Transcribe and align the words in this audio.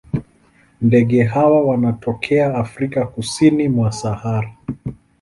Ndege 0.81 1.23
hawa 1.23 1.61
wanatokea 1.65 2.55
Afrika 2.55 3.05
kusini 3.07 3.69
mwa 3.69 3.91
Sahara. 3.91 4.51